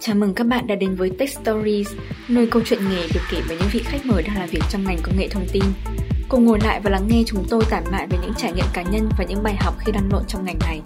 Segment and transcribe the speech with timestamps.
[0.00, 1.92] Chào mừng các bạn đã đến với Tech Stories,
[2.28, 4.84] nơi câu chuyện nghề được kể bởi những vị khách mời đang làm việc trong
[4.84, 5.64] ngành công nghệ thông tin.
[6.28, 8.82] Cùng ngồi lại và lắng nghe chúng tôi tản mạn về những trải nghiệm cá
[8.82, 10.80] nhân và những bài học khi đăng lộn trong ngành này.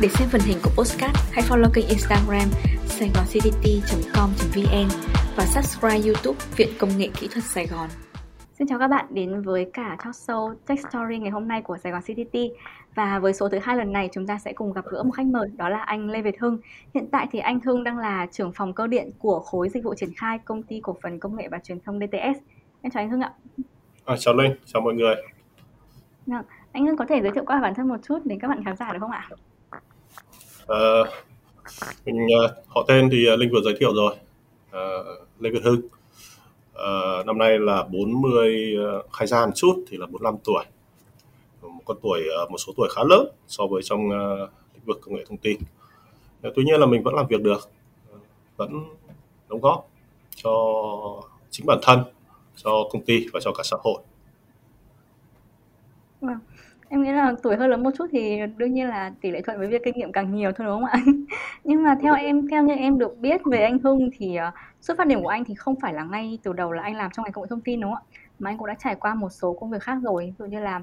[0.00, 2.48] Để xem phần hình của postcard, hãy follow kênh Instagram
[2.86, 4.88] saigonCDT.com.vn
[5.36, 7.88] và subscribe YouTube Viện Công nghệ Kỹ thuật Sài Gòn.
[8.58, 11.76] Xin chào các bạn đến với cả talk show Tech Story ngày hôm nay của
[11.82, 12.36] Sài Gòn CTT
[12.94, 15.26] và với số thứ hai lần này chúng ta sẽ cùng gặp gỡ một khách
[15.26, 16.58] mời đó là anh Lê Việt Hưng.
[16.94, 19.94] Hiện tại thì anh Hưng đang là trưởng phòng cơ điện của khối dịch vụ
[19.94, 22.38] triển khai công ty cổ phần công nghệ và truyền thông DTS.
[22.82, 23.32] Em chào anh Hưng ạ.
[24.04, 25.14] À, chào Linh, chào mọi người.
[26.26, 26.40] Được.
[26.72, 28.76] Anh Hưng có thể giới thiệu qua bản thân một chút đến các bạn khán
[28.76, 29.28] giả được không ạ?
[30.68, 30.78] À,
[32.04, 34.16] mình uh, họ tên thì Linh vừa giới thiệu rồi.
[34.72, 34.80] À,
[35.38, 35.80] Lê Việt Hưng.
[36.74, 36.90] À,
[37.26, 40.64] năm nay là 40 uh, khai ra một chút thì là 45 tuổi
[41.78, 44.98] một con tuổi ờ, một số tuổi khá lớn so với trong ờ, lĩnh vực
[45.02, 45.60] công nghệ thông tin.
[46.42, 47.70] Ờ, tuy nhiên là mình vẫn làm việc được,
[48.56, 48.70] vẫn
[49.48, 49.88] đóng góp
[50.34, 50.52] cho
[51.50, 51.98] chính bản thân,
[52.56, 54.02] cho công ty và cho cả xã hội.
[56.20, 56.38] Vâng.
[56.88, 59.58] em nghĩ là tuổi hơi lớn một chút thì đương nhiên là tỷ lệ thuận
[59.58, 61.00] với việc kinh nghiệm càng nhiều thôi, đúng không ạ?
[61.64, 64.38] Nhưng mà theo em, theo như em được biết về anh Hưng thì
[64.80, 67.10] xuất phát điểm của anh thì không phải là ngay từ đầu là anh làm
[67.10, 68.18] trong ngành công nghệ thông tin, đúng không ạ?
[68.38, 70.60] Mà anh cũng đã trải qua một số công việc khác rồi, ví dụ như
[70.60, 70.82] là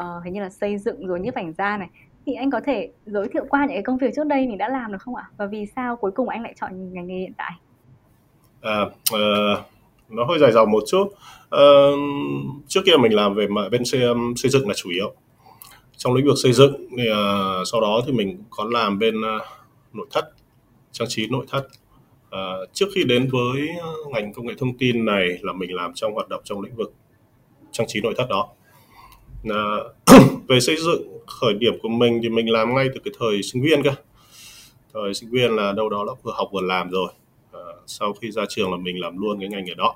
[0.00, 1.88] uh, hình như là xây dựng rồi nhiếp ảnh gia này.
[2.26, 4.68] Thì anh có thể giới thiệu qua những cái công việc trước đây mình đã
[4.68, 5.24] làm được không ạ?
[5.36, 7.52] Và vì sao cuối cùng anh lại chọn ngành nghề hiện tại?
[8.60, 9.64] À, uh,
[10.08, 11.04] nó hơi dài dòng một chút.
[11.54, 11.98] Uh,
[12.68, 15.14] trước kia mình làm về bên xây, um, xây dựng là chủ yếu.
[15.96, 19.42] Trong lĩnh vực xây dựng thì uh, sau đó thì mình có làm bên uh,
[19.92, 20.30] nội thất
[20.92, 21.66] trang trí nội thất.
[22.26, 23.68] Uh, trước khi đến với
[24.12, 26.94] ngành công nghệ thông tin này là mình làm trong hoạt động trong lĩnh vực
[27.72, 28.48] trang trí nội thất đó
[29.44, 29.78] là
[30.48, 33.62] về xây dựng khởi điểm của mình thì mình làm ngay từ cái thời sinh
[33.62, 33.90] viên cơ.
[34.92, 37.12] Thời sinh viên là đâu đó là vừa học vừa làm rồi.
[37.52, 39.94] À, sau khi ra trường là mình làm luôn cái ngành ở đó.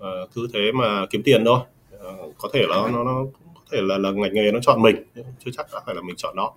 [0.00, 1.60] À, cứ thế mà kiếm tiền thôi.
[2.04, 4.96] À, có thể là nó nó có thể là là ngành nghề nó chọn mình
[5.14, 6.52] chứ chắc đã phải là mình chọn nó.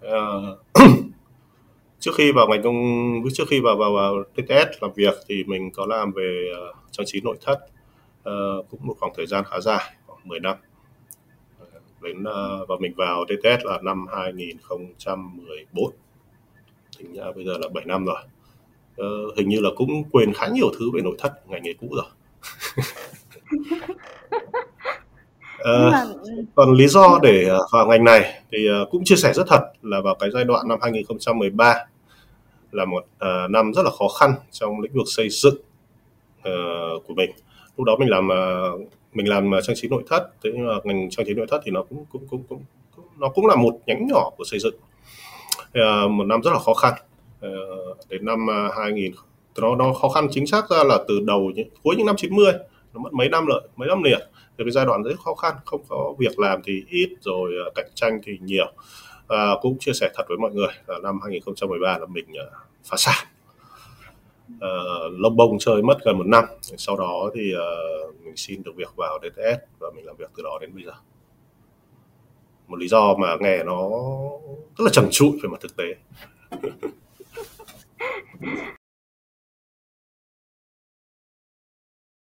[0.00, 0.20] À,
[2.00, 5.70] trước khi vào ngành công trước khi vào vào, vào TTS làm việc thì mình
[5.70, 7.58] có làm về uh, trang trí nội thất.
[8.20, 10.56] Uh, cũng một khoảng thời gian khá dài khoảng 10 năm
[12.02, 15.92] đến ờ, và mình vào TTS là năm 2014
[16.98, 18.20] tính ra bây giờ là 7 năm rồi.
[18.96, 19.06] Ờ,
[19.36, 22.06] hình như là cũng quên khá nhiều thứ về nội thất ngành nghề cũ rồi.
[25.62, 26.04] Ờ, mà...
[26.54, 30.00] còn lý do để ờ, vào ngành này thì cũng chia sẻ rất thật là
[30.00, 31.74] vào cái giai đoạn năm 2013
[32.72, 35.54] là một uh, năm rất là khó khăn trong lĩnh vực xây dựng
[36.38, 37.30] uh, của mình.
[37.76, 40.74] Lúc đó mình làm uh, mình làm ờ, trang trí nội thất thế nhưng mà
[40.84, 42.64] ngành trang trí nội thất thì nó cũng cũng cũng cũng,
[42.96, 44.74] cũng nó cũng là một nhánh nhỏ của xây dựng.
[45.78, 46.94] Uh, một năm rất là khó khăn.
[47.46, 49.12] Uh, đến năm 2000
[49.58, 51.50] nó nó khó khăn chính xác ra là từ đầu
[51.82, 52.52] cuối những năm 90
[52.94, 54.20] nó mất mấy năm lợi mấy năm liền.
[54.58, 57.90] Thì cái giai đoạn rất khó khăn không có việc làm thì ít rồi cạnh
[57.94, 58.72] tranh thì nhiều.
[59.28, 62.52] À, cũng chia sẻ thật với mọi người là năm 2013 là mình uh,
[62.84, 63.26] phá sản
[64.56, 66.44] uh, lông bông chơi mất gần một năm.
[66.62, 70.42] Sau đó thì uh, mình xin được việc vào DTS và mình làm việc từ
[70.42, 70.92] đó đến bây giờ.
[72.68, 73.90] Một lý do mà nghe nó
[74.78, 75.84] rất là trần trụi về mặt thực tế.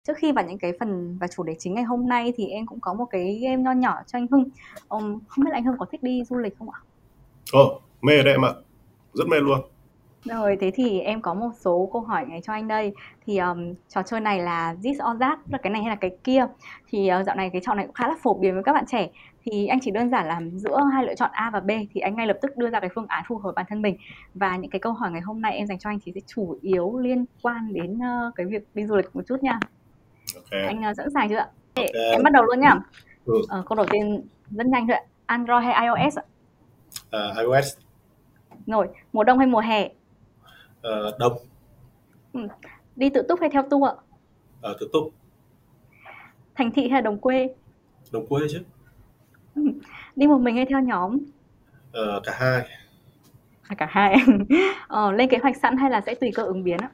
[0.08, 2.66] Trước khi vào những cái phần và chủ đề chính ngày hôm nay thì em
[2.66, 4.44] cũng có một cái game nho nhỏ cho anh Hưng.
[4.90, 6.80] Um, không biết là anh Hưng có thích đi du lịch không ạ?
[7.52, 8.54] Ồ, oh, mê đấy em ạ.
[9.14, 9.62] Rất mê luôn
[10.26, 12.94] rồi, thế thì em có một số câu hỏi này cho anh đây.
[13.26, 16.12] Thì um, trò chơi này là This or That, là cái này hay là cái
[16.24, 16.46] kia.
[16.88, 18.86] Thì uh, dạo này cái trò này cũng khá là phổ biến với các bạn
[18.88, 19.10] trẻ.
[19.44, 22.16] Thì anh chỉ đơn giản làm giữa hai lựa chọn A và B thì anh
[22.16, 23.98] ngay lập tức đưa ra cái phương án phù hợp bản thân mình.
[24.34, 26.58] Và những cái câu hỏi ngày hôm nay em dành cho anh thì sẽ chủ
[26.62, 29.60] yếu liên quan đến uh, cái việc đi du lịch một chút nha.
[30.36, 30.68] Okay.
[30.68, 31.48] Anh uh, sẵn sàng chưa ạ?
[31.76, 31.90] Okay.
[32.12, 32.76] Em bắt đầu luôn nha.
[33.26, 33.34] Ừ.
[33.60, 35.04] Uh, câu đầu tiên rất nhanh thôi ạ.
[35.26, 36.24] Android hay iOS ạ?
[37.30, 37.78] Uh, iOS.
[38.66, 39.90] Rồi, mùa đông hay mùa hè?
[40.88, 41.38] Uh, đông.
[42.34, 42.48] Ừ.
[42.96, 43.96] đi tự túc hay theo tour ạ?
[44.72, 45.14] Uh, tự túc.
[46.56, 47.56] Thành thị hay đồng quê?
[48.12, 48.60] Đồng quê chứ.
[49.56, 49.62] Ừ.
[50.16, 51.18] đi một mình hay theo nhóm?
[51.90, 52.68] Uh, cả hai.
[53.68, 54.16] À, cả hai.
[54.88, 56.90] Ờ, lên kế hoạch sẵn hay là sẽ tùy cơ ứng biến ạ?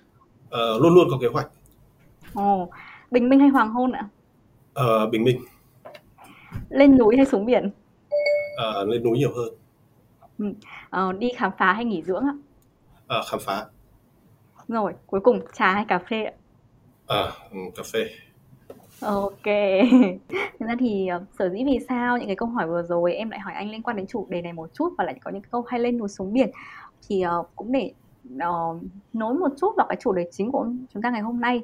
[0.46, 1.48] Uh, luôn luôn có kế hoạch.
[2.34, 2.70] Ồ,
[3.12, 4.08] bình minh hay hoàng hôn ạ?
[4.80, 5.42] Uh, bình minh.
[6.70, 7.70] Lên núi hay xuống biển?
[8.54, 9.54] Uh, lên núi nhiều hơn.
[10.38, 10.54] Ừ.
[11.10, 12.34] uh, đi khám phá hay nghỉ dưỡng ạ?
[13.08, 13.66] À, khám phá
[14.68, 16.34] rồi cuối cùng trà hay cà phê ạ?
[17.08, 17.32] À,
[17.76, 18.10] cà phê.
[19.02, 20.18] Ok, thế
[20.60, 23.40] ra thì uh, sở dĩ vì sao những cái câu hỏi vừa rồi em lại
[23.40, 25.62] hỏi anh liên quan đến chủ đề này một chút và lại có những câu
[25.68, 26.50] hay lên núi xuống biển
[27.08, 27.92] thì uh, cũng để
[28.36, 28.82] uh,
[29.14, 31.62] nối một chút vào cái chủ đề chính của chúng ta ngày hôm nay.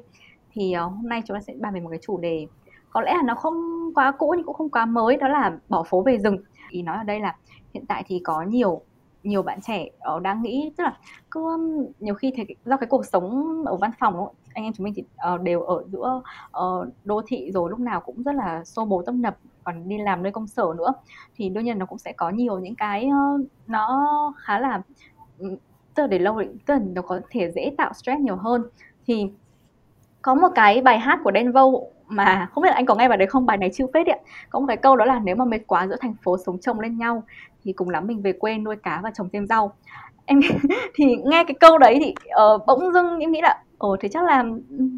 [0.52, 2.46] Thì uh, hôm nay chúng ta sẽ bàn về một cái chủ đề
[2.90, 3.54] có lẽ là nó không
[3.94, 6.38] quá cũ nhưng cũng không quá mới đó là bỏ phố về rừng.
[6.70, 7.36] Ý nói ở đây là
[7.74, 8.82] hiện tại thì có nhiều
[9.22, 9.86] nhiều bạn trẻ
[10.16, 10.96] uh, đang nghĩ tức là
[11.30, 14.72] cứ um, nhiều khi thì do cái cuộc sống ở văn phòng đúng anh em
[14.72, 16.22] chúng mình thì uh, đều ở giữa
[16.58, 19.98] uh, đô thị rồi lúc nào cũng rất là xô bồ tấp nập còn đi
[19.98, 20.92] làm nơi công sở nữa.
[21.36, 24.82] Thì đương nhiên nó cũng sẽ có nhiều những cái uh, nó khá là
[25.94, 28.62] tức là để lâu tức là nó có thể dễ tạo stress nhiều hơn.
[29.06, 29.30] Thì
[30.22, 31.52] có một cái bài hát của Đen
[32.06, 33.46] mà không biết là anh có nghe bài đấy không?
[33.46, 34.16] Bài này chưa phết ạ.
[34.50, 36.80] Có một cái câu đó là nếu mà mệt quá giữa thành phố sống chồng
[36.80, 37.22] lên nhau
[37.64, 39.72] thì cùng lắm mình về quê nuôi cá và trồng thêm rau.
[40.26, 40.40] Em
[40.94, 42.14] thì nghe cái câu đấy thì
[42.54, 44.44] uh, bỗng dưng em nghĩ là ồ thế chắc là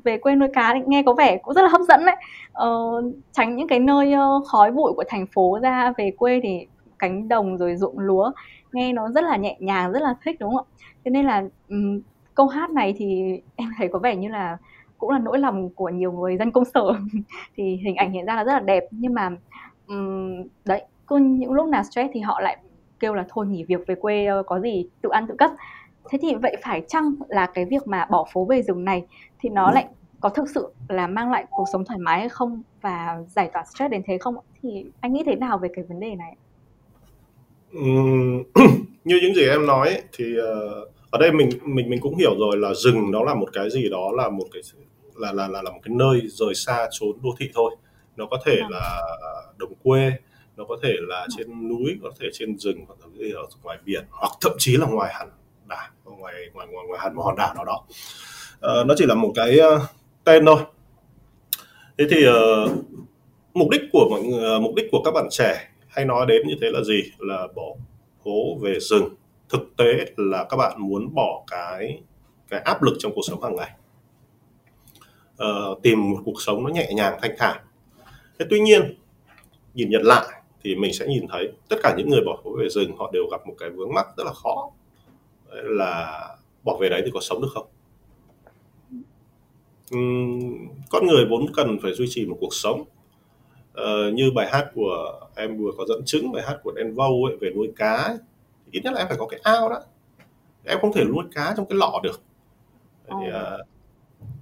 [0.04, 2.16] về quê nuôi cá thì nghe có vẻ cũng rất là hấp dẫn đấy.
[2.66, 6.66] Uh, tránh những cái nơi uh, khói bụi của thành phố ra về quê thì
[6.98, 8.32] cánh đồng rồi ruộng lúa
[8.72, 10.84] nghe nó rất là nhẹ nhàng rất là thích đúng không ạ?
[11.04, 12.00] Thế nên là um,
[12.34, 14.58] câu hát này thì em thấy có vẻ như là
[14.98, 16.92] cũng là nỗi lòng của nhiều người dân công sở.
[17.56, 19.30] Thì hình ảnh hiện ra là rất là đẹp nhưng mà
[19.88, 22.56] um, đấy cứ những lúc nào stress thì họ lại
[23.00, 25.50] kêu là thôi nghỉ việc về quê uh, có gì tự ăn tự cấp
[26.10, 29.06] thế thì vậy phải chăng là cái việc mà bỏ phố về rừng này
[29.38, 29.86] thì nó lại
[30.20, 33.64] có thực sự là mang lại cuộc sống thoải mái hay không và giải tỏa
[33.64, 34.34] stress đến thế không?
[34.62, 36.36] Thì anh nghĩ thế nào về cái vấn đề này?
[39.04, 42.56] Như những gì em nói thì uh, ở đây mình mình mình cũng hiểu rồi
[42.56, 44.62] là rừng nó là một cái gì đó là một cái
[45.16, 47.76] là là là là một cái nơi rời xa trốn đô thị thôi.
[48.16, 48.70] Nó có thể vâng.
[48.70, 49.00] là
[49.58, 50.12] đồng quê
[50.62, 51.28] nó có thể là vâng.
[51.36, 54.86] trên núi có thể trên rừng hoặc là ở ngoài biển hoặc thậm chí là
[54.86, 55.30] ngoài hẳn
[55.66, 57.84] đảo ngoài ngoài ngoài, ngoài hẳn một hòn đảo nào đó.
[58.54, 59.82] Uh, nó chỉ là một cái uh,
[60.24, 60.58] tên thôi.
[61.98, 62.70] Thế thì uh,
[63.54, 66.54] mục đích của mọi người, mục đích của các bạn trẻ hay nói đến như
[66.60, 67.02] thế là gì?
[67.18, 67.62] Là bỏ
[68.24, 69.08] phố về rừng.
[69.48, 69.84] Thực tế
[70.16, 72.02] là các bạn muốn bỏ cái
[72.48, 73.70] cái áp lực trong cuộc sống hàng ngày.
[75.42, 77.60] Uh, tìm một cuộc sống nó nhẹ nhàng thanh thản.
[78.38, 78.94] Thế tuy nhiên
[79.74, 82.68] nhìn nhận lại thì mình sẽ nhìn thấy tất cả những người bỏ phố về
[82.68, 84.70] rừng họ đều gặp một cái vướng mắc rất là khó.
[85.50, 86.28] Đấy là
[86.62, 87.66] bỏ về đấy thì có sống được không?
[89.96, 92.84] Uhm, con người vốn cần phải duy trì một cuộc sống.
[93.72, 97.24] Uh, như bài hát của em vừa có dẫn chứng bài hát của Đen Vâu
[97.24, 98.16] ấy về nuôi cá ấy.
[98.70, 99.80] ít nhất là em phải có cái ao đó.
[100.64, 102.20] Em không thể nuôi cá trong cái lọ được.
[103.08, 103.66] Thì, uh,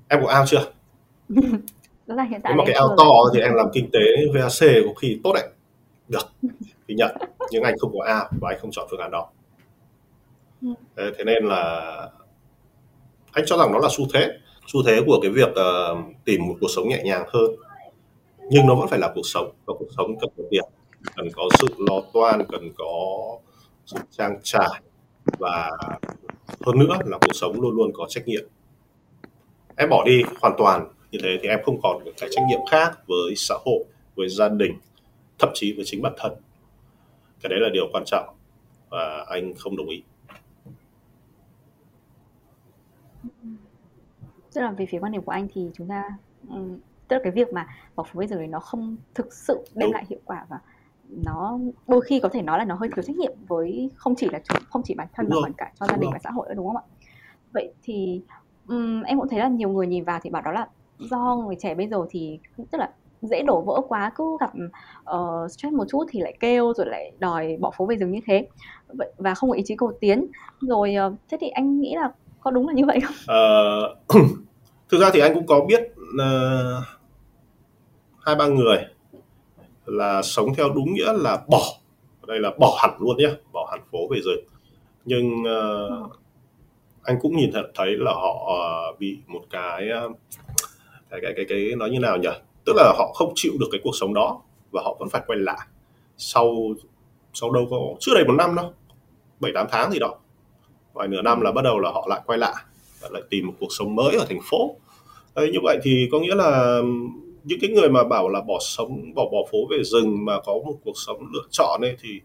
[0.09, 0.73] em có ao chưa?
[2.07, 4.01] Đó là hiện tại nếu mà cái ao to thì em làm kinh tế
[4.35, 5.49] VAC có khi tốt đấy
[6.11, 6.49] được.
[6.89, 7.17] Thì nhận.
[7.51, 9.31] Nhưng anh không có a và anh không chọn phương án đó.
[10.97, 11.81] Thế, thế nên là
[13.33, 14.29] anh cho rằng nó là xu thế.
[14.67, 17.51] Xu thế của cái việc uh, tìm một cuộc sống nhẹ nhàng hơn.
[18.51, 20.65] Nhưng nó vẫn phải là cuộc sống và cuộc sống cần có tiền
[21.17, 22.95] cần có sự lo toan cần có
[23.87, 24.81] sự trang trải
[25.39, 25.71] và
[26.67, 28.45] hơn nữa là cuộc sống luôn luôn có trách nhiệm.
[29.77, 32.99] Em bỏ đi hoàn toàn như thế thì em không còn cái trách nhiệm khác
[33.07, 33.85] với xã hội
[34.17, 34.73] với gia đình
[35.41, 36.33] thậm chí với chính bản thân.
[37.41, 38.35] Cái đấy là điều quan trọng
[38.91, 40.03] và anh không đồng ý.
[44.53, 46.05] Tức là về phía quan điểm của anh thì chúng ta
[47.11, 47.67] tức là cái việc mà
[47.97, 49.93] bỏ phố bây giờ nó không thực sự đem Đúng.
[49.93, 50.61] lại hiệu quả và
[51.09, 51.59] nó
[51.89, 54.41] đôi khi có thể nói là nó hơi thiếu trách nhiệm với không chỉ là
[54.69, 56.67] không chỉ bản thân mà còn cả cho gia đình và xã hội nữa đúng
[56.67, 56.83] không ạ?
[57.53, 58.23] Vậy thì
[58.67, 60.69] um, em cũng thấy là nhiều người nhìn vào thì bảo đó là
[60.99, 62.39] do người trẻ bây giờ thì
[62.71, 62.91] tức là
[63.23, 64.53] dễ đổ vỡ quá cứ gặp
[65.17, 68.21] uh, stress một chút thì lại kêu rồi lại đòi bỏ phố về rừng như
[68.27, 68.49] thế.
[68.89, 70.27] Vậy và không có ý chí cầu tiến.
[70.61, 73.37] Rồi uh, thế thì anh nghĩ là có đúng là như vậy không?
[74.17, 74.27] Uh,
[74.89, 75.81] thực ra thì anh cũng có biết
[76.15, 76.85] uh,
[78.21, 78.79] hai ba người
[79.87, 81.63] là sống theo đúng nghĩa là bỏ.
[82.27, 84.45] Đây là bỏ hẳn luôn nhé bỏ hẳn phố về rừng.
[85.05, 86.13] Nhưng uh,
[87.03, 88.53] anh cũng nhìn thật thấy là họ
[88.93, 90.17] uh, bị một cái, uh,
[91.11, 92.29] cái cái cái cái nói như nào nhỉ
[92.71, 95.39] tức là họ không chịu được cái cuộc sống đó và họ vẫn phải quay
[95.39, 95.59] lại.
[96.17, 96.57] Sau
[97.35, 98.73] sau đâu có chưa đầy một năm đâu
[99.41, 100.15] bảy tám tháng gì đó.
[100.93, 102.55] Vài nửa năm là bắt đầu là họ lại quay lại
[103.01, 104.77] và lại tìm một cuộc sống mới ở thành phố.
[105.35, 106.81] Đấy, như vậy thì có nghĩa là
[107.45, 110.53] những cái người mà bảo là bỏ sống bỏ bỏ phố về rừng mà có
[110.53, 112.21] một cuộc sống lựa chọn ấy thì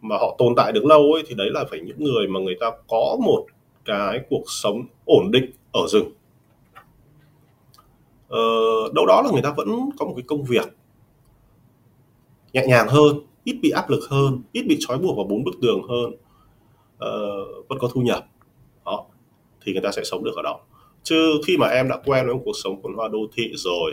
[0.00, 2.56] mà họ tồn tại được lâu ấy thì đấy là phải những người mà người
[2.60, 3.46] ta có một
[3.84, 6.10] cái cuộc sống ổn định ở rừng
[8.32, 8.40] ờ,
[8.94, 10.76] đâu đó là người ta vẫn có một cái công việc
[12.52, 15.54] nhẹ nhàng hơn ít bị áp lực hơn ít bị trói buộc vào bốn bức
[15.62, 16.12] tường hơn
[16.98, 18.26] ờ, vẫn có thu nhập.
[18.84, 19.04] Đó
[19.64, 20.60] thì người ta sẽ sống được ở đó.
[21.02, 23.92] Chứ khi mà em đã quen với cuộc sống phồn hoa đô thị rồi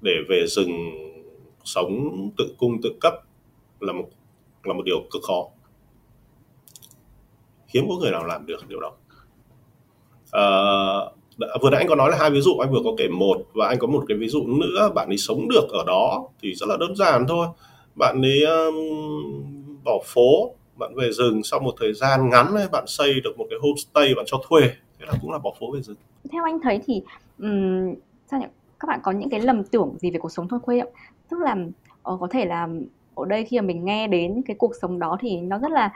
[0.00, 0.72] để về rừng
[1.64, 1.90] sống
[2.38, 3.14] tự cung tự cấp
[3.80, 4.08] là một
[4.64, 5.48] là một điều cực khó.
[7.68, 8.92] Hiếm có người nào làm được điều đó.
[10.30, 10.44] À,
[11.62, 13.68] vừa nãy anh có nói là hai ví dụ anh vừa có kể một và
[13.68, 16.66] anh có một cái ví dụ nữa bạn ấy sống được ở đó thì rất
[16.68, 17.46] là đơn giản thôi.
[17.94, 18.74] Bạn ấy um,
[19.84, 23.46] bỏ phố bạn về rừng sau một thời gian ngắn ấy, bạn xây được một
[23.50, 24.60] cái homestay bạn cho thuê
[24.98, 25.96] thế là cũng là bỏ phố về rừng.
[26.32, 27.02] Theo anh thấy thì
[27.38, 27.94] um,
[28.30, 28.46] sao nhỉ?
[28.80, 30.86] Các bạn có những cái lầm tưởng gì về cuộc sống thôn quê ạ?
[31.30, 31.56] Tức là
[32.12, 32.68] uh, có thể là
[33.14, 35.90] ở đây khi mà mình nghe đến cái cuộc sống đó thì nó rất là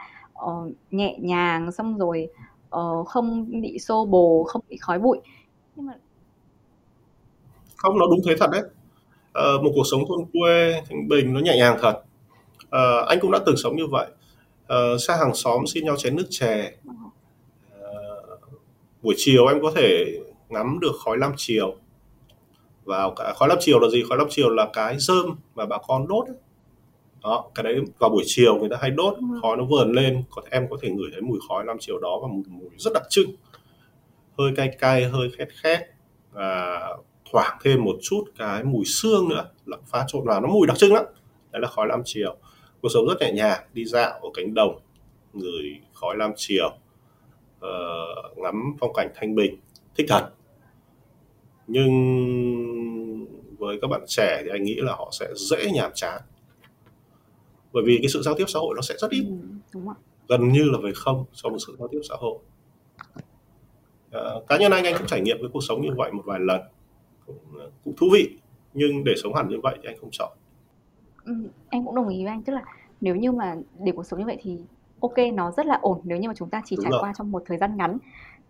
[0.45, 2.27] uh, nhẹ nhàng xong rồi
[2.75, 5.17] uh, không bị xô bồ không bị khói bụi.
[5.75, 5.93] Nhưng mà
[7.75, 8.61] không nó đúng thế thật đấy.
[8.61, 12.01] Uh, một cuộc sống thôn quê thanh bình nó nhẹ nhàng thật.
[12.63, 14.07] Uh, anh cũng đã từng sống như vậy.
[14.63, 16.73] Uh, xa hàng xóm xin nhau chén nước chè.
[16.87, 18.39] Uh,
[19.01, 20.05] buổi chiều em có thể
[20.49, 21.75] ngắm được khói lam chiều.
[22.83, 24.03] Vào cả khói lam chiều là gì?
[24.09, 26.35] Khói lam chiều là cái rơm mà bà con đốt ấy.
[27.23, 30.41] Đó cái đấy vào buổi chiều người ta hay đốt khói nó vờn lên có
[30.51, 33.03] em có thể ngửi thấy mùi khói lam chiều đó và mùi, mùi rất đặc
[33.09, 33.29] trưng.
[34.37, 35.79] Hơi cay cay hơi khét khét
[36.31, 36.79] và
[37.31, 40.77] thoảng thêm một chút cái mùi xương nữa là pha trộn vào nó mùi đặc
[40.77, 41.05] trưng lắm.
[41.51, 42.35] Đấy là khói lam chiều.
[42.81, 44.79] Cuộc sống rất nhẹ nhàng đi dạo ở cánh đồng
[45.33, 46.69] ngửi khói lam chiều
[47.57, 49.55] uh, ngắm phong cảnh thanh bình
[49.95, 50.29] thích thật.
[51.67, 51.91] Nhưng
[53.57, 56.21] với các bạn trẻ thì anh nghĩ là họ sẽ dễ nhàm chán
[57.73, 59.25] bởi vì cái sự giao tiếp xã hội nó sẽ rất ít.
[59.27, 59.35] Ừ,
[59.73, 59.87] đúng
[60.27, 62.37] gần như là về không trong một sự giao tiếp xã hội.
[64.11, 66.39] À, cá nhân anh anh cũng trải nghiệm cái cuộc sống như vậy một vài
[66.39, 66.61] lần.
[67.25, 67.37] Cũng,
[67.83, 68.29] cũng thú vị.
[68.73, 70.31] Nhưng để sống hẳn như vậy thì anh không chọn.
[71.25, 71.33] Ừ,
[71.69, 72.43] em cũng đồng ý với anh.
[72.43, 72.63] Tức là
[73.01, 74.57] nếu như mà để cuộc sống như vậy thì
[74.99, 77.01] ok nó rất là ổn nếu như mà chúng ta chỉ Đúng trải rồi.
[77.01, 77.97] qua trong một thời gian ngắn.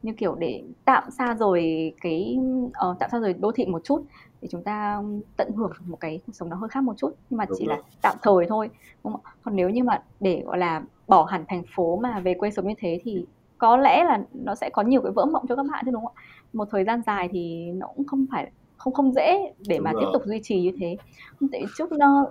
[0.03, 4.03] Như kiểu để tạm xa rồi cái uh, tạm xa rồi đô thị một chút
[4.41, 5.01] để chúng ta
[5.37, 7.65] tận hưởng một cái cuộc sống nó hơi khác một chút nhưng mà Đúng chỉ
[7.65, 7.77] rồi.
[7.77, 8.69] là tạm thời thôi
[9.03, 9.21] đúng không?
[9.41, 12.67] còn nếu như mà để gọi là bỏ hẳn thành phố mà về quê sống
[12.67, 13.25] như thế thì
[13.57, 16.05] có lẽ là nó sẽ có nhiều cái vỡ mộng cho các bạn chứ đúng
[16.05, 16.21] không ạ
[16.53, 19.93] một thời gian dài thì nó cũng không phải không không dễ để đúng mà
[19.93, 20.01] rồi.
[20.01, 20.97] tiếp tục duy trì như thế
[21.51, 22.25] tại trước nó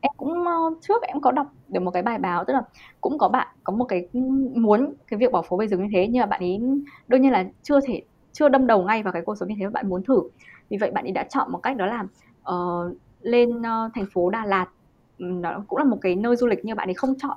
[0.00, 0.44] em cũng
[0.80, 2.62] trước em có đọc được một cái bài báo tức là
[3.00, 4.08] cũng có bạn có một cái
[4.54, 6.60] muốn cái việc bỏ phố về rừng như thế nhưng mà bạn ấy
[7.08, 9.64] đương nhiên là chưa thể chưa đâm đầu ngay vào cái cuộc sống như thế
[9.64, 10.22] mà bạn muốn thử
[10.68, 12.04] vì vậy bạn ấy đã chọn một cách đó là
[12.54, 14.66] uh, lên uh, thành phố Đà Lạt.
[15.18, 17.36] Nó cũng là một cái nơi du lịch nhưng bạn ấy không chọn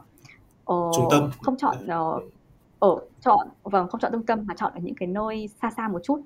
[0.74, 1.30] uh, trung tâm.
[1.42, 2.24] không chọn uh,
[2.80, 5.88] ở chọn vâng không chọn trung tâm mà chọn ở những cái nơi xa xa
[5.88, 6.22] một chút.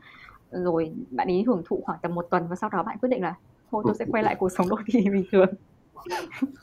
[0.52, 3.22] Rồi bạn ấy hưởng thụ khoảng tầm một tuần và sau đó bạn quyết định
[3.22, 3.36] là
[3.72, 5.50] thôi tôi sẽ quay lại cuộc sống đô thị bình thường.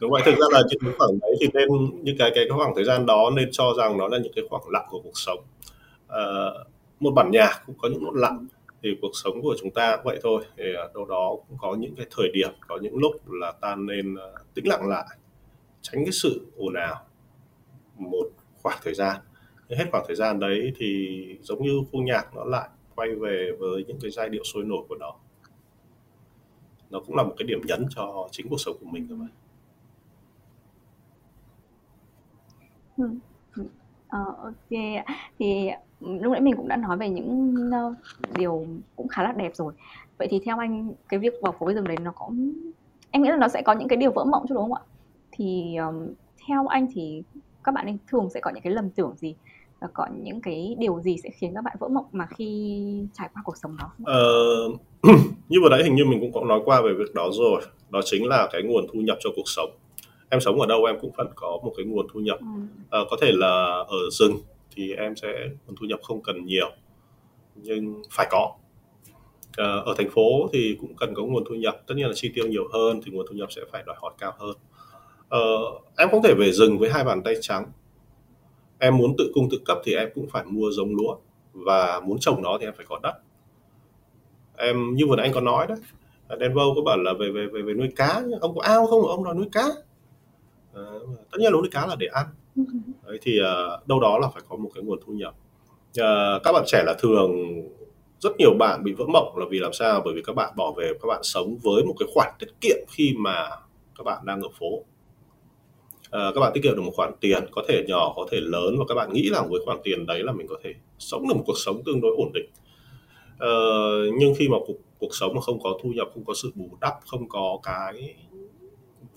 [0.00, 1.68] Đúng vậy thực ra là những khoảng đấy thì nên
[2.02, 4.62] những cái cái khoảng thời gian đó nên cho rằng nó là những cái khoảng
[4.70, 5.38] lặng của cuộc sống.
[6.08, 6.22] À,
[7.00, 8.46] một bản nhạc cũng có những nốt lặng
[8.82, 10.44] thì cuộc sống của chúng ta cũng vậy thôi.
[10.56, 13.74] Thì à, đâu đó cũng có những cái thời điểm có những lúc là ta
[13.76, 15.06] nên à, tĩnh lặng lại
[15.82, 17.06] tránh cái sự ồn ào
[17.96, 18.26] một
[18.62, 19.16] khoảng thời gian.
[19.70, 23.84] Hết khoảng thời gian đấy thì giống như khu nhạc nó lại quay về với
[23.86, 25.12] những cái giai điệu sôi nổi của nó.
[26.90, 29.26] Nó cũng là một cái điểm nhấn cho chính cuộc sống của mình thôi mà.
[32.96, 33.10] Ừ.
[33.56, 33.64] ừ.
[34.08, 34.80] Ờ, ok
[35.38, 35.70] thì
[36.00, 37.96] lúc nãy mình cũng đã nói về những uh,
[38.36, 38.66] điều
[38.96, 39.72] cũng khá là đẹp rồi.
[40.18, 42.30] Vậy thì theo anh cái việc vào phố với rừng đấy nó có
[43.10, 44.82] em nghĩ là nó sẽ có những cái điều vỡ mộng chứ đúng không ạ?
[45.32, 46.06] Thì um,
[46.48, 47.22] theo anh thì
[47.64, 49.34] các bạn ấy thường sẽ có những cái lầm tưởng gì?
[49.80, 53.28] Và có những cái điều gì sẽ khiến các bạn vỡ mộng mà khi trải
[53.34, 53.90] qua cuộc sống đó?
[54.04, 54.24] Ờ,
[55.48, 57.62] như vừa nãy hình như mình cũng có nói qua về việc đó rồi.
[57.90, 59.70] Đó chính là cái nguồn thu nhập cho cuộc sống.
[60.28, 62.38] Em sống ở đâu em cũng vẫn có một cái nguồn thu nhập.
[62.40, 62.46] Ừ.
[62.90, 64.36] à, có thể là ở rừng
[64.76, 65.28] thì em sẽ
[65.66, 66.70] nguồn thu nhập không cần nhiều
[67.54, 68.54] nhưng phải có.
[69.56, 72.30] Ờ, ở thành phố thì cũng cần có nguồn thu nhập tất nhiên là chi
[72.34, 74.56] tiêu nhiều hơn thì nguồn thu nhập sẽ phải đòi hỏi cao hơn.
[75.28, 75.40] Ờ,
[75.96, 77.72] em không thể về rừng với hai bàn tay trắng.
[78.78, 81.16] Em muốn tự cung tự cấp thì em cũng phải mua giống lúa
[81.52, 83.14] và muốn trồng nó thì em phải có đất.
[84.56, 85.78] Em như vừa nãy anh có nói đấy
[86.40, 89.02] Denver có bảo là về về về về nuôi cá ông có ao không?
[89.02, 89.62] Ông nói nuôi cá.
[90.74, 90.82] À,
[91.32, 92.26] tất nhiên là nuôi cá là để ăn
[93.06, 95.34] đấy, thì uh, đâu đó là phải có một cái nguồn thu nhập.
[96.00, 97.32] Uh, các bạn trẻ là thường
[98.18, 100.02] rất nhiều bạn bị vỡ mộng là vì làm sao?
[100.04, 102.78] Bởi vì các bạn bỏ về các bạn sống với một cái khoản tiết kiệm
[102.88, 103.48] khi mà
[103.98, 104.66] các bạn đang ở phố.
[104.76, 108.74] Uh, các bạn tiết kiệm được một khoản tiền có thể nhỏ có thể lớn
[108.78, 111.34] và các bạn nghĩ rằng với khoản tiền đấy là mình có thể sống được
[111.34, 112.50] một cuộc sống tương đối ổn định.
[113.34, 116.52] Uh, nhưng khi mà cuộc, cuộc sống mà không có thu nhập không có sự
[116.54, 118.14] bù đắp không có cái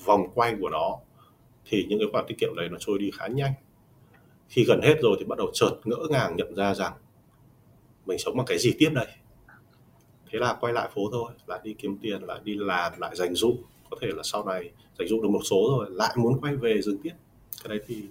[0.05, 0.97] vòng quay của nó
[1.65, 3.53] thì những cái khoản tiết kiệm đấy nó trôi đi khá nhanh.
[4.47, 6.93] Khi gần hết rồi thì bắt đầu chợt ngỡ ngàng nhận ra rằng
[8.05, 9.07] mình sống bằng cái gì tiếp đây?
[10.31, 13.35] Thế là quay lại phố thôi lại đi kiếm tiền lại đi làm lại dành
[13.35, 13.55] dụ.
[13.89, 16.81] Có thể là sau này dành dụ được một số rồi lại muốn quay về
[16.81, 17.13] dừng tiếp.
[17.63, 18.03] Cái đấy thì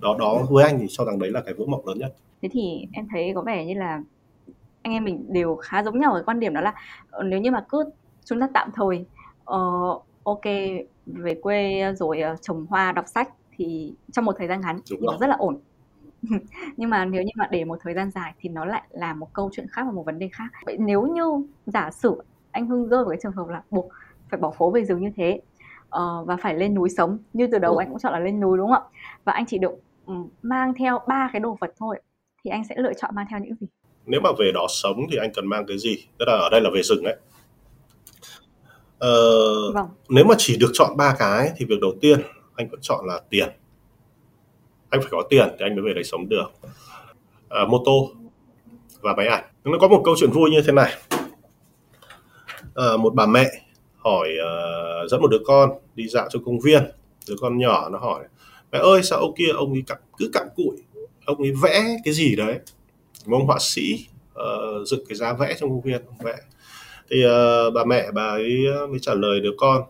[0.00, 2.14] đó đó với anh thì cho rằng đấy là cái vỡ mộng lớn nhất.
[2.42, 4.02] Thế thì em thấy có vẻ như là
[4.82, 6.74] anh em mình đều khá giống nhau ở quan điểm đó là
[7.10, 7.84] ờ, nếu như mà cứ
[8.24, 9.04] chúng ta tạm thời
[9.50, 10.44] uh, ok
[11.06, 14.96] về quê rồi uh, trồng hoa đọc sách thì trong một thời gian ngắn thì
[15.00, 15.60] nó rất là ổn.
[16.76, 19.32] Nhưng mà nếu như mà để một thời gian dài thì nó lại là một
[19.32, 20.48] câu chuyện khác và một vấn đề khác.
[20.66, 23.88] Vậy nếu như giả sử anh hưng rơi vào cái trường hợp là buộc
[24.30, 25.40] phải bỏ phố về rừng như thế
[25.84, 27.82] uh, và phải lên núi sống như từ đầu ừ.
[27.82, 29.00] anh cũng chọn là lên núi đúng không ạ?
[29.24, 29.72] Và anh chỉ được
[30.06, 32.00] um, mang theo ba cái đồ vật thôi
[32.44, 33.66] thì anh sẽ lựa chọn mang theo những gì?
[34.06, 35.96] Nếu mà về đó sống thì anh cần mang cái gì?
[36.18, 37.16] Tức là ở đây là về rừng đấy
[38.98, 39.86] ờ, vâng.
[40.08, 42.20] nếu mà chỉ được chọn ba cái thì việc đầu tiên
[42.56, 43.48] anh vẫn chọn là tiền.
[44.90, 46.46] Anh phải có tiền thì anh mới về đây sống được.
[47.48, 48.10] À, mô tô
[49.00, 49.44] và máy ảnh.
[49.64, 50.92] Nó có một câu chuyện vui như thế này.
[52.74, 53.50] À, một bà mẹ
[53.96, 56.82] hỏi uh, dẫn một đứa con đi dạo trong công viên.
[57.28, 58.24] Đứa con nhỏ nó hỏi
[58.72, 60.76] mẹ ơi sao ông kia ông ấy cặm, cứ cặm cụi?
[61.24, 62.58] Ông ấy vẽ cái gì đấy?
[63.26, 66.36] Một ông họa sĩ uh, dựng cái giá vẽ trong công viên ông vẽ
[67.10, 69.82] thì uh, bà mẹ bà ấy mới trả lời đứa con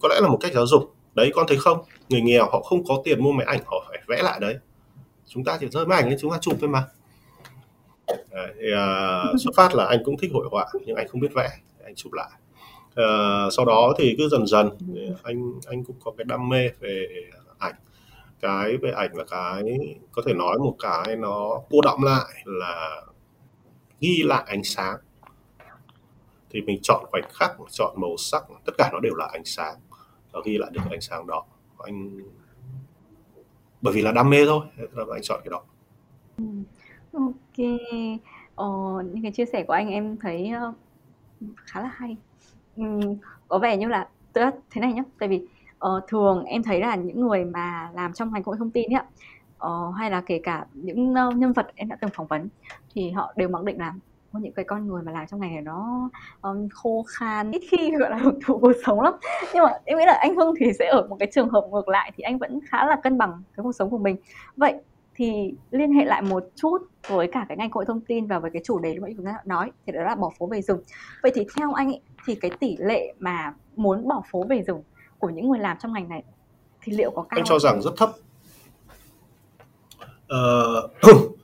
[0.00, 0.94] có lẽ là một cách giáo dục.
[1.14, 1.78] Đấy con thấy không?
[2.08, 4.56] Người nghèo họ không có tiền mua máy ảnh họ phải vẽ lại đấy.
[5.26, 6.84] Chúng ta chỉ rơi máy ảnh chúng ta chụp thôi mà.
[8.30, 11.34] Đấy, thì, uh, xuất phát là anh cũng thích hội họa nhưng anh không biết
[11.34, 11.50] vẽ
[11.84, 12.30] anh chụp lại.
[12.90, 14.70] Uh, sau đó thì cứ dần dần
[15.22, 17.06] anh anh cũng có cái đam mê về
[17.58, 17.74] ảnh.
[18.40, 19.78] Cái về ảnh là cái
[20.12, 23.02] có thể nói một cái nó cô động lại là
[24.00, 24.96] ghi lại ánh sáng
[26.56, 29.76] thì mình chọn khoảnh khắc chọn màu sắc tất cả nó đều là ánh sáng.
[30.32, 31.44] Và ghi lại được ánh sáng đó.
[31.78, 32.20] Anh
[33.82, 35.62] bởi vì là đam mê thôi là anh chọn cái đó.
[36.38, 36.44] Ừ,
[37.12, 37.66] ok.
[38.54, 38.66] Ờ,
[39.12, 40.72] những cái chia sẻ của anh em thấy ờ,
[41.56, 42.16] khá là hay.
[42.80, 43.16] Uhm,
[43.48, 45.02] có vẻ như là tức thế này nhá.
[45.18, 45.46] Tại vì
[45.86, 48.94] uh, thường em thấy là những người mà làm trong ngành công nghệ thông tin
[48.94, 49.04] ấy,
[49.66, 52.48] uh, hay là kể cả những uh, nhân vật em đã từng phỏng vấn
[52.94, 53.94] thì họ đều mặc định là
[54.36, 56.10] có những cái con người mà làm trong ngành này nó
[56.42, 59.14] um, khô khan ít khi gọi là hưởng thụ cuộc sống lắm.
[59.54, 61.88] Nhưng mà em nghĩ là anh Hưng thì sẽ ở một cái trường hợp ngược
[61.88, 64.16] lại thì anh vẫn khá là cân bằng cái cuộc sống của mình.
[64.56, 64.74] Vậy
[65.14, 68.50] thì liên hệ lại một chút với cả cái ngành nghệ thông tin và với
[68.50, 70.82] cái chủ đề lúc nãy chúng ta nói thì đó là bỏ phố về rừng.
[71.22, 74.82] Vậy thì theo anh ấy, thì cái tỷ lệ mà muốn bỏ phố về rừng
[75.18, 76.22] của những người làm trong ngành này
[76.80, 78.10] thì liệu có cao anh cho rằng rất thấp.
[80.26, 81.35] Uh,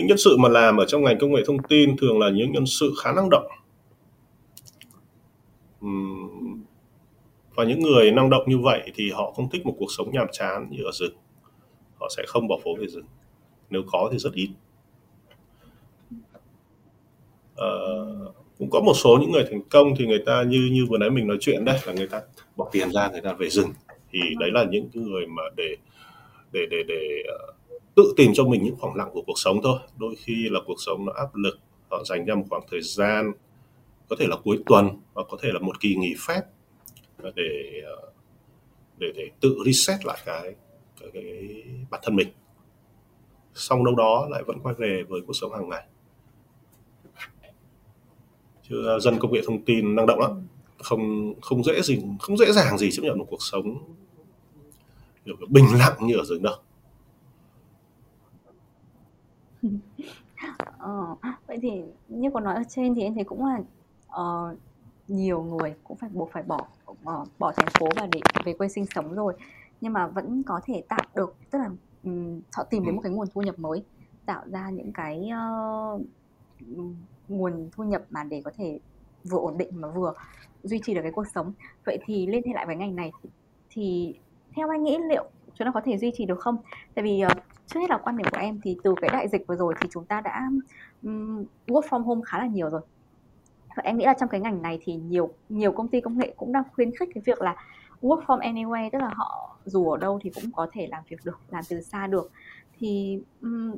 [0.00, 2.52] những nhân sự mà làm ở trong ngành công nghệ thông tin thường là những
[2.52, 3.46] nhân sự khá năng động.
[7.54, 10.26] Và những người năng động như vậy thì họ không thích một cuộc sống nhàm
[10.32, 11.14] chán như ở rừng.
[11.98, 13.06] Họ sẽ không bỏ phố về rừng.
[13.70, 14.48] Nếu có thì rất ít.
[17.56, 17.70] À,
[18.58, 21.10] cũng có một số những người thành công thì người ta như như vừa nãy
[21.10, 22.22] mình nói chuyện đấy là người ta
[22.56, 23.70] bỏ tiền ra người ta về rừng.
[24.10, 25.76] Thì đấy là những người mà để
[26.52, 27.54] để để để uh,
[28.00, 29.78] tự tìm cho mình những khoảng lặng của cuộc sống thôi.
[29.98, 31.58] Đôi khi là cuộc sống nó áp lực
[31.90, 33.32] họ dành ra một khoảng thời gian
[34.08, 36.40] có thể là cuối tuần hoặc có thể là một kỳ nghỉ phép
[37.22, 37.96] à, để à,
[38.98, 40.54] để để tự reset lại cái
[41.00, 41.24] cái, cái
[41.90, 42.28] bản thân mình.
[43.54, 45.84] Xong đâu đó lại vẫn quay về với cuộc sống hàng ngày.
[48.68, 50.46] Chứ à, dân công nghệ thông tin năng động lắm.
[50.78, 53.78] Không không dễ gì không dễ dàng gì chấp nhận một cuộc sống
[55.24, 56.54] kiểu bình lặng như ở rừng đâu
[60.80, 61.16] Ờ,
[61.46, 63.60] vậy thì như có nói ở trên thì em thấy cũng là
[64.08, 64.56] ờ,
[65.08, 66.66] nhiều người cũng phải buộc phải bỏ
[67.04, 69.34] ờ, bỏ thành phố và để về quê sinh sống rồi.
[69.80, 71.70] Nhưng mà vẫn có thể tạo được tức là
[72.04, 73.84] um, họ tìm đến một cái nguồn thu nhập mới
[74.26, 75.30] tạo ra những cái
[75.94, 76.00] uh,
[77.28, 78.78] nguồn thu nhập mà để có thể
[79.24, 80.12] vừa ổn định mà vừa
[80.62, 81.52] duy trì được cái cuộc sống.
[81.86, 83.30] Vậy thì liên hệ lại với ngành này thì,
[83.70, 84.14] thì
[84.56, 86.56] theo anh nghĩ liệu chúng ta có thể duy trì được không?
[86.94, 89.46] Tại vì uh, trước hết là quan điểm của em thì từ cái đại dịch
[89.46, 90.50] vừa rồi thì chúng ta đã
[91.02, 92.80] um, work from home khá là nhiều rồi.
[93.76, 96.34] Và em nghĩ là trong cái ngành này thì nhiều nhiều công ty công nghệ
[96.36, 97.56] cũng đang khuyến khích cái việc là
[98.02, 101.16] work from anywhere tức là họ dù ở đâu thì cũng có thể làm việc
[101.24, 102.30] được làm từ xa được.
[102.78, 103.74] Thì um,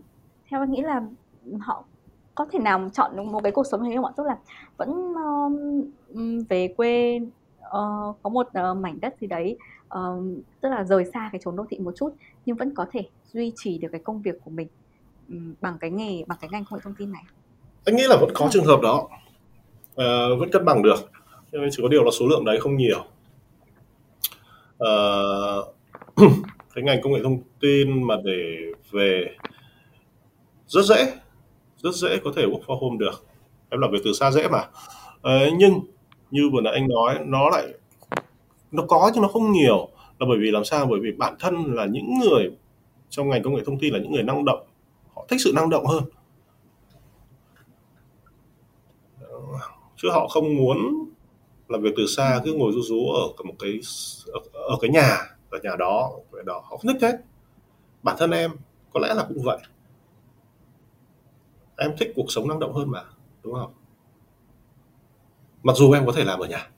[0.50, 1.02] theo em nghĩ là
[1.60, 1.84] họ
[2.34, 4.12] có thể nào chọn một cái cuộc sống như thế không ạ?
[4.16, 4.38] Tức là
[4.76, 7.20] vẫn um, về quê
[7.60, 9.58] uh, có một uh, mảnh đất gì đấy
[9.98, 10.24] uh,
[10.60, 12.10] tức là rời xa cái chốn đô thị một chút
[12.46, 13.02] nhưng vẫn có thể
[13.32, 14.68] duy trì được cái công việc của mình
[15.28, 17.22] um, bằng cái nghề bằng cái ngành công nghệ thông tin này.
[17.84, 19.08] Anh nghĩ là vẫn có trường hợp đó.
[19.92, 21.10] Uh, vẫn cân bằng được.
[21.52, 23.04] Nhưng chỉ có điều là số lượng đấy không nhiều.
[24.84, 25.74] Uh,
[26.74, 29.36] cái ngành công nghệ thông tin mà để về
[30.66, 31.12] rất dễ
[31.76, 33.24] rất dễ có thể work from home được.
[33.70, 34.58] Em làm việc từ xa dễ mà.
[35.16, 35.80] Uh, nhưng
[36.30, 37.66] như vừa nãy anh nói nó lại
[38.72, 40.86] nó có nhưng nó không nhiều là bởi vì làm sao?
[40.86, 42.50] Bởi vì bản thân là những người
[43.10, 44.66] trong ngành công nghệ thông tin là những người năng động
[45.14, 46.04] họ thích sự năng động hơn.
[49.96, 51.04] Chứ họ không muốn
[51.68, 53.80] làm việc từ xa cứ ngồi rú rú ở một cái
[54.32, 55.18] ở, ở cái nhà
[55.50, 56.62] ở nhà đó ở đó.
[56.64, 57.18] Họ không thích thế.
[58.02, 58.50] Bản thân em
[58.92, 59.58] có lẽ là cũng vậy.
[61.76, 63.04] Em thích cuộc sống năng động hơn mà
[63.42, 63.72] đúng không?
[65.62, 66.70] Mặc dù em có thể làm ở nhà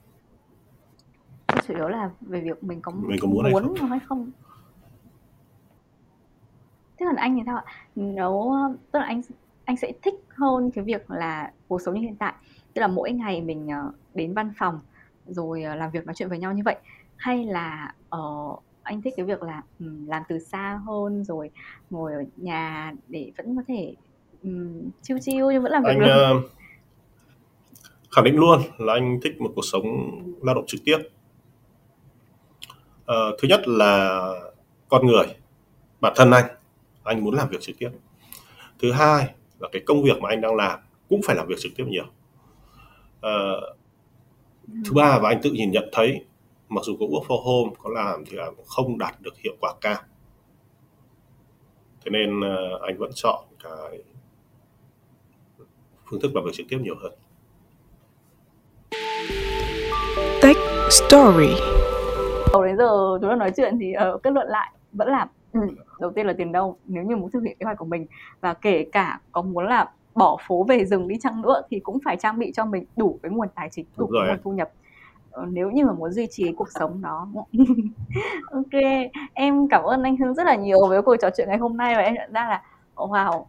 [1.68, 4.31] chủ yếu là về việc mình có mình có muốn, muốn hay không, hay không?
[6.98, 7.64] Thế còn anh thì sao ạ?
[7.94, 8.53] Nếu
[8.92, 9.22] tức là anh
[9.64, 12.35] anh sẽ thích hơn cái việc là cuộc sống như hiện tại.
[12.74, 14.81] Tức là mỗi ngày mình ờ, đến văn phòng
[15.27, 16.77] rồi ờ, làm việc nói chuyện với nhau như vậy.
[17.16, 21.50] Hay là uh, anh thích cái việc là um, làm từ xa hơn rồi
[21.90, 23.94] ngồi ở nhà để vẫn có thể
[24.42, 26.35] um, chiêu chiêu nhưng vẫn làm việc anh được.
[26.37, 26.50] Uh,
[28.11, 29.85] khẳng định luôn là anh thích một cuộc sống
[30.42, 30.98] lao động trực tiếp
[33.12, 34.30] uh, thứ nhất là
[34.88, 35.26] con người
[36.00, 36.44] bản thân anh
[37.02, 37.90] anh muốn làm việc trực tiếp.
[38.78, 41.72] Thứ hai là cái công việc mà anh đang làm cũng phải làm việc trực
[41.76, 42.04] tiếp nhiều.
[43.16, 43.76] Uh,
[44.84, 46.24] thứ ba và anh tự nhìn nhận thấy
[46.68, 49.74] mặc dù có work for home có làm thì là không đạt được hiệu quả
[49.80, 49.96] cao.
[52.04, 54.02] Thế nên uh, anh vẫn chọn cái
[56.04, 57.12] phương thức làm việc trực tiếp nhiều hơn.
[60.42, 60.56] Tech
[60.90, 61.73] Story.
[62.54, 65.60] Đầu đến giờ chúng ta nói chuyện thì uh, kết luận lại vẫn là ừ,
[66.00, 68.06] đầu tiên là tiền đâu nếu như muốn thực hiện kế hoạch của mình
[68.40, 71.98] và kể cả có muốn là bỏ phố về rừng đi chăng nữa thì cũng
[72.04, 74.70] phải trang bị cho mình đủ cái nguồn tài chính đủ cái nguồn thu nhập.
[75.30, 77.28] Ờ, nếu như mà muốn duy trì cuộc sống đó
[78.52, 78.82] ok
[79.32, 81.94] em cảm ơn anh Hưng rất là nhiều với cuộc trò chuyện ngày hôm nay
[81.96, 82.62] và em nhận ra là
[82.96, 83.44] wow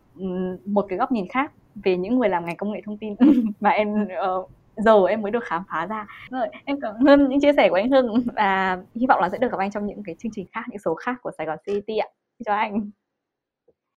[0.66, 3.16] một cái góc nhìn khác về những người làm ngành công nghệ thông tin
[3.60, 6.08] mà em uh, giờ em mới được khám phá ra.
[6.32, 9.38] Rồi, em cảm ơn những chia sẻ của anh Hưng và hy vọng là sẽ
[9.38, 11.58] được gặp anh trong những cái chương trình khác, những số khác của Sài Gòn
[11.66, 12.08] City ạ.
[12.46, 12.92] Cho anh.